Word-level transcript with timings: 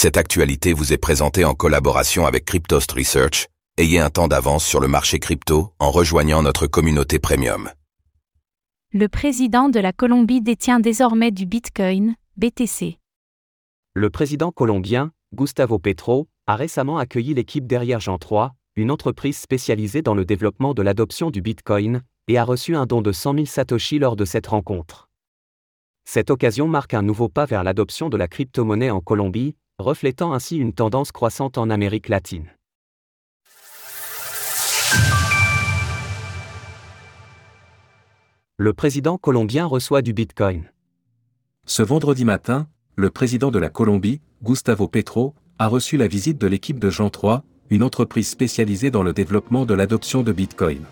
Cette 0.00 0.16
actualité 0.16 0.74
vous 0.74 0.92
est 0.92 0.96
présentée 0.96 1.44
en 1.44 1.54
collaboration 1.54 2.24
avec 2.24 2.44
Cryptost 2.44 2.92
Research. 2.92 3.48
Ayez 3.78 3.98
un 3.98 4.10
temps 4.10 4.28
d'avance 4.28 4.64
sur 4.64 4.78
le 4.78 4.86
marché 4.86 5.18
crypto 5.18 5.72
en 5.80 5.90
rejoignant 5.90 6.40
notre 6.40 6.68
communauté 6.68 7.18
premium. 7.18 7.68
Le 8.92 9.08
président 9.08 9.68
de 9.68 9.80
la 9.80 9.92
Colombie 9.92 10.40
détient 10.40 10.78
désormais 10.78 11.32
du 11.32 11.46
Bitcoin, 11.46 12.14
BTC. 12.36 13.00
Le 13.94 14.08
président 14.08 14.52
colombien, 14.52 15.10
Gustavo 15.34 15.80
Petro, 15.80 16.28
a 16.46 16.54
récemment 16.54 16.98
accueilli 16.98 17.34
l'équipe 17.34 17.66
derrière 17.66 17.98
Jean 17.98 18.18
3, 18.18 18.54
une 18.76 18.92
entreprise 18.92 19.36
spécialisée 19.36 20.02
dans 20.02 20.14
le 20.14 20.24
développement 20.24 20.74
de 20.74 20.82
l'adoption 20.82 21.32
du 21.32 21.42
Bitcoin, 21.42 22.02
et 22.28 22.38
a 22.38 22.44
reçu 22.44 22.76
un 22.76 22.86
don 22.86 23.02
de 23.02 23.10
100 23.10 23.34
000 23.34 23.46
Satoshi 23.46 23.98
lors 23.98 24.14
de 24.14 24.24
cette 24.24 24.46
rencontre. 24.46 25.08
Cette 26.04 26.30
occasion 26.30 26.68
marque 26.68 26.94
un 26.94 27.02
nouveau 27.02 27.28
pas 27.28 27.46
vers 27.46 27.64
l'adoption 27.64 28.08
de 28.08 28.16
la 28.16 28.28
crypto-monnaie 28.28 28.90
en 28.90 29.00
Colombie, 29.00 29.56
reflétant 29.78 30.32
ainsi 30.32 30.56
une 30.56 30.72
tendance 30.72 31.12
croissante 31.12 31.56
en 31.56 31.70
Amérique 31.70 32.08
latine. 32.08 32.48
Le 38.56 38.72
président 38.72 39.18
colombien 39.18 39.66
reçoit 39.66 40.02
du 40.02 40.12
Bitcoin. 40.12 40.64
Ce 41.64 41.82
vendredi 41.82 42.24
matin, 42.24 42.66
le 42.96 43.10
président 43.10 43.52
de 43.52 43.60
la 43.60 43.68
Colombie, 43.68 44.20
Gustavo 44.42 44.88
Petro, 44.88 45.36
a 45.60 45.68
reçu 45.68 45.96
la 45.96 46.08
visite 46.08 46.38
de 46.38 46.48
l'équipe 46.48 46.80
de 46.80 46.90
Jean 46.90 47.08
3, 47.08 47.44
une 47.70 47.84
entreprise 47.84 48.28
spécialisée 48.28 48.90
dans 48.90 49.04
le 49.04 49.12
développement 49.12 49.64
de 49.64 49.74
l'adoption 49.74 50.24
de 50.24 50.32
Bitcoin. 50.32 50.82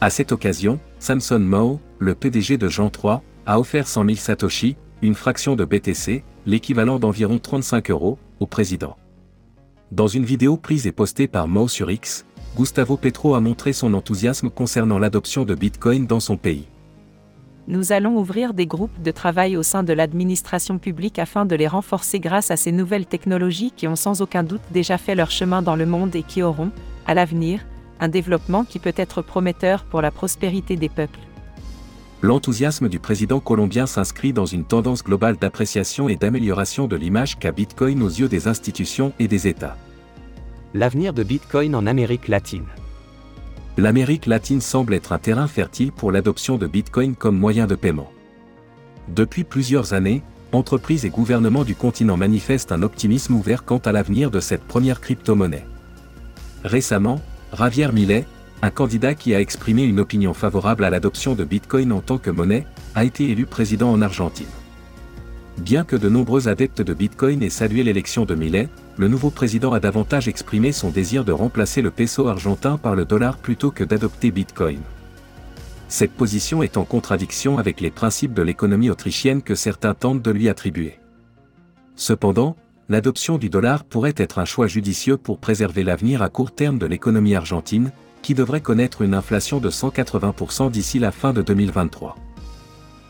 À 0.00 0.10
cette 0.10 0.30
occasion, 0.30 0.78
Samson 1.00 1.40
Mao, 1.40 1.80
le 1.98 2.14
PDG 2.14 2.56
de 2.56 2.68
Jean 2.68 2.88
3, 2.88 3.22
a 3.46 3.58
offert 3.58 3.88
100 3.88 4.04
000 4.04 4.16
Satoshi, 4.16 4.76
une 5.02 5.14
fraction 5.16 5.56
de 5.56 5.64
BTC, 5.64 6.22
l'équivalent 6.46 6.98
d'environ 6.98 7.38
35 7.38 7.90
euros, 7.90 8.18
au 8.40 8.46
président. 8.46 8.96
Dans 9.92 10.06
une 10.06 10.24
vidéo 10.24 10.56
prise 10.56 10.86
et 10.86 10.92
postée 10.92 11.26
par 11.26 11.48
Mao 11.48 11.68
sur 11.68 11.90
X, 11.90 12.24
Gustavo 12.56 12.96
Petro 12.96 13.34
a 13.34 13.40
montré 13.40 13.72
son 13.72 13.94
enthousiasme 13.94 14.50
concernant 14.50 14.98
l'adoption 14.98 15.44
de 15.44 15.54
Bitcoin 15.54 16.06
dans 16.06 16.20
son 16.20 16.36
pays. 16.36 16.66
Nous 17.68 17.92
allons 17.92 18.16
ouvrir 18.16 18.54
des 18.54 18.66
groupes 18.66 19.02
de 19.02 19.10
travail 19.10 19.56
au 19.56 19.62
sein 19.62 19.82
de 19.82 19.92
l'administration 19.92 20.78
publique 20.78 21.18
afin 21.18 21.44
de 21.44 21.54
les 21.54 21.68
renforcer 21.68 22.18
grâce 22.18 22.50
à 22.50 22.56
ces 22.56 22.72
nouvelles 22.72 23.06
technologies 23.06 23.72
qui 23.76 23.86
ont 23.86 23.96
sans 23.96 24.22
aucun 24.22 24.42
doute 24.42 24.62
déjà 24.72 24.98
fait 24.98 25.14
leur 25.14 25.30
chemin 25.30 25.62
dans 25.62 25.76
le 25.76 25.86
monde 25.86 26.16
et 26.16 26.22
qui 26.22 26.42
auront, 26.42 26.72
à 27.06 27.14
l'avenir, 27.14 27.60
un 28.00 28.08
développement 28.08 28.64
qui 28.64 28.78
peut 28.78 28.94
être 28.96 29.22
prometteur 29.22 29.84
pour 29.84 30.02
la 30.02 30.10
prospérité 30.10 30.76
des 30.76 30.88
peuples. 30.88 31.20
L'enthousiasme 32.22 32.90
du 32.90 32.98
président 32.98 33.40
colombien 33.40 33.86
s'inscrit 33.86 34.34
dans 34.34 34.44
une 34.44 34.64
tendance 34.64 35.02
globale 35.02 35.36
d'appréciation 35.36 36.10
et 36.10 36.16
d'amélioration 36.16 36.86
de 36.86 36.96
l'image 36.96 37.38
qu'a 37.38 37.50
Bitcoin 37.50 38.02
aux 38.02 38.08
yeux 38.08 38.28
des 38.28 38.46
institutions 38.46 39.14
et 39.18 39.26
des 39.26 39.48
États. 39.48 39.76
L'avenir 40.74 41.14
de 41.14 41.22
Bitcoin 41.22 41.74
en 41.74 41.86
Amérique 41.86 42.28
latine. 42.28 42.66
L'Amérique 43.78 44.26
latine 44.26 44.60
semble 44.60 44.92
être 44.92 45.12
un 45.12 45.18
terrain 45.18 45.46
fertile 45.46 45.92
pour 45.92 46.12
l'adoption 46.12 46.58
de 46.58 46.66
Bitcoin 46.66 47.14
comme 47.14 47.38
moyen 47.38 47.66
de 47.66 47.74
paiement. 47.74 48.12
Depuis 49.08 49.44
plusieurs 49.44 49.94
années, 49.94 50.22
entreprises 50.52 51.06
et 51.06 51.10
gouvernements 51.10 51.64
du 51.64 51.74
continent 51.74 52.18
manifestent 52.18 52.72
un 52.72 52.82
optimisme 52.82 53.34
ouvert 53.34 53.64
quant 53.64 53.78
à 53.78 53.92
l'avenir 53.92 54.30
de 54.30 54.40
cette 54.40 54.64
première 54.64 55.00
crypto-monnaie. 55.00 55.64
Récemment, 56.64 57.22
Javier 57.56 57.90
Millet, 57.92 58.26
un 58.62 58.70
candidat 58.70 59.14
qui 59.14 59.34
a 59.34 59.40
exprimé 59.40 59.84
une 59.84 60.00
opinion 60.00 60.34
favorable 60.34 60.84
à 60.84 60.90
l'adoption 60.90 61.34
de 61.34 61.44
Bitcoin 61.44 61.92
en 61.92 62.00
tant 62.00 62.18
que 62.18 62.30
monnaie, 62.30 62.66
a 62.94 63.04
été 63.04 63.30
élu 63.30 63.46
président 63.46 63.90
en 63.90 64.02
Argentine. 64.02 64.46
Bien 65.58 65.84
que 65.84 65.96
de 65.96 66.08
nombreux 66.08 66.48
adeptes 66.48 66.82
de 66.82 66.94
Bitcoin 66.94 67.42
aient 67.42 67.50
salué 67.50 67.82
l'élection 67.82 68.24
de 68.24 68.34
Millet, 68.34 68.68
le 68.96 69.08
nouveau 69.08 69.30
président 69.30 69.72
a 69.72 69.80
davantage 69.80 70.28
exprimé 70.28 70.72
son 70.72 70.90
désir 70.90 71.24
de 71.24 71.32
remplacer 71.32 71.82
le 71.82 71.90
peso 71.90 72.28
argentin 72.28 72.76
par 72.76 72.94
le 72.94 73.04
dollar 73.04 73.36
plutôt 73.36 73.70
que 73.70 73.84
d'adopter 73.84 74.30
Bitcoin. 74.30 74.80
Cette 75.88 76.12
position 76.12 76.62
est 76.62 76.76
en 76.76 76.84
contradiction 76.84 77.58
avec 77.58 77.80
les 77.80 77.90
principes 77.90 78.34
de 78.34 78.42
l'économie 78.42 78.90
autrichienne 78.90 79.42
que 79.42 79.54
certains 79.54 79.94
tentent 79.94 80.22
de 80.22 80.30
lui 80.30 80.48
attribuer. 80.48 80.98
Cependant, 81.96 82.56
l'adoption 82.88 83.38
du 83.38 83.50
dollar 83.50 83.84
pourrait 83.84 84.14
être 84.16 84.38
un 84.38 84.44
choix 84.44 84.66
judicieux 84.66 85.16
pour 85.16 85.38
préserver 85.38 85.82
l'avenir 85.82 86.22
à 86.22 86.28
court 86.28 86.54
terme 86.54 86.78
de 86.78 86.86
l'économie 86.86 87.34
argentine, 87.34 87.90
qui 88.22 88.34
devrait 88.34 88.60
connaître 88.60 89.02
une 89.02 89.14
inflation 89.14 89.60
de 89.60 89.70
180% 89.70 90.70
d'ici 90.70 90.98
la 90.98 91.12
fin 91.12 91.32
de 91.32 91.42
2023. 91.42 92.16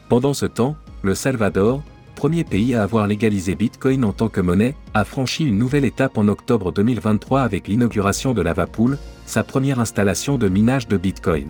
Pendant 0.08 0.34
ce 0.34 0.46
temps, 0.46 0.76
le 1.02 1.14
Salvador, 1.14 1.82
premier 2.14 2.44
pays 2.44 2.74
à 2.74 2.82
avoir 2.82 3.06
légalisé 3.06 3.54
Bitcoin 3.54 4.04
en 4.04 4.12
tant 4.12 4.28
que 4.28 4.40
monnaie, 4.40 4.74
a 4.92 5.04
franchi 5.04 5.46
une 5.46 5.56
nouvelle 5.56 5.84
étape 5.84 6.18
en 6.18 6.28
octobre 6.28 6.72
2023 6.72 7.42
avec 7.42 7.68
l'inauguration 7.68 8.34
de 8.34 8.42
Lavapool, 8.42 8.98
sa 9.26 9.44
première 9.44 9.80
installation 9.80 10.36
de 10.36 10.48
minage 10.48 10.88
de 10.88 10.96
Bitcoin. 10.96 11.48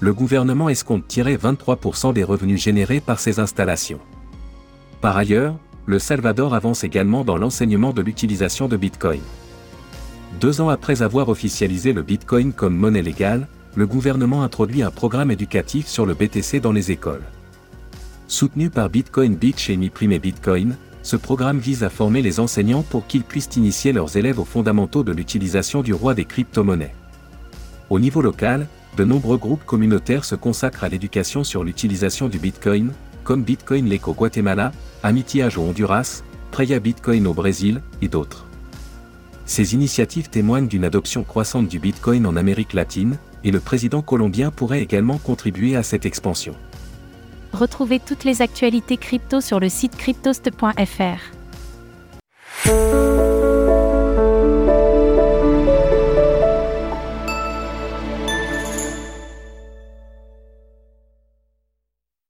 Le 0.00 0.12
gouvernement 0.12 0.68
escompte 0.68 1.08
tirer 1.08 1.36
23% 1.36 2.12
des 2.12 2.22
revenus 2.22 2.62
générés 2.62 3.00
par 3.00 3.18
ces 3.18 3.40
installations. 3.40 4.00
Par 5.00 5.16
ailleurs, 5.16 5.56
le 5.86 5.98
Salvador 5.98 6.54
avance 6.54 6.84
également 6.84 7.24
dans 7.24 7.36
l'enseignement 7.36 7.92
de 7.92 8.02
l'utilisation 8.02 8.68
de 8.68 8.76
Bitcoin. 8.76 9.20
Deux 10.40 10.60
ans 10.60 10.68
après 10.68 11.02
avoir 11.02 11.28
officialisé 11.28 11.92
le 11.92 12.02
Bitcoin 12.02 12.52
comme 12.52 12.76
monnaie 12.76 13.02
légale, 13.02 13.48
le 13.74 13.86
gouvernement 13.86 14.42
introduit 14.42 14.82
un 14.82 14.90
programme 14.90 15.30
éducatif 15.30 15.86
sur 15.86 16.06
le 16.06 16.14
BTC 16.14 16.60
dans 16.60 16.72
les 16.72 16.90
écoles. 16.90 17.22
Soutenu 18.28 18.70
par 18.70 18.90
Bitcoin 18.90 19.36
Beach 19.36 19.70
et 19.70 19.76
Mi 19.76 19.88
Prime 19.88 20.18
Bitcoin, 20.18 20.76
ce 21.02 21.16
programme 21.16 21.58
vise 21.58 21.84
à 21.84 21.90
former 21.90 22.20
les 22.20 22.40
enseignants 22.40 22.82
pour 22.82 23.06
qu'ils 23.06 23.22
puissent 23.22 23.56
initier 23.56 23.92
leurs 23.92 24.16
élèves 24.16 24.40
aux 24.40 24.44
fondamentaux 24.44 25.04
de 25.04 25.12
l'utilisation 25.12 25.82
du 25.82 25.94
roi 25.94 26.14
des 26.14 26.24
crypto-monnaies. 26.24 26.94
Au 27.88 28.00
niveau 28.00 28.20
local, 28.20 28.66
de 28.96 29.04
nombreux 29.04 29.36
groupes 29.36 29.64
communautaires 29.64 30.24
se 30.24 30.34
consacrent 30.34 30.84
à 30.84 30.88
l'éducation 30.88 31.44
sur 31.44 31.62
l'utilisation 31.62 32.28
du 32.28 32.38
Bitcoin, 32.38 32.92
comme 33.22 33.44
Bitcoin 33.44 33.88
au 34.04 34.12
Guatemala, 34.12 34.72
Amitiage 35.02 35.58
au 35.58 35.62
Honduras, 35.62 36.22
Preya 36.50 36.80
Bitcoin 36.80 37.26
au 37.26 37.34
Brésil, 37.34 37.82
et 38.02 38.08
d'autres. 38.08 38.46
Ces 39.46 39.74
initiatives 39.74 40.28
témoignent 40.28 40.66
d'une 40.66 40.84
adoption 40.84 41.22
croissante 41.22 41.68
du 41.68 41.78
Bitcoin 41.78 42.26
en 42.26 42.36
Amérique 42.36 42.72
latine, 42.72 43.16
et 43.44 43.52
le 43.52 43.60
président 43.60 44.02
colombien 44.02 44.50
pourrait 44.50 44.82
également 44.82 45.18
contribuer 45.18 45.76
à 45.76 45.84
cette 45.84 46.04
expansion. 46.04 46.54
Retrouvez 47.52 48.00
toutes 48.00 48.24
les 48.24 48.42
actualités 48.42 48.96
crypto 48.96 49.40
sur 49.40 49.60
le 49.60 49.68
site 49.68 49.96
cryptost.fr. 49.96 51.36